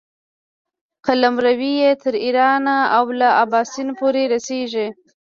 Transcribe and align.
قلمرو 1.05 1.51
یې 1.79 1.91
تر 2.03 2.13
ایرانه 2.23 2.77
او 2.97 3.05
له 3.19 3.29
اباسین 3.43 3.87
پورې 3.99 4.23
رسېږي. 4.33 4.87